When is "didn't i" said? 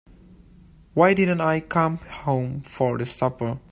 1.13-1.59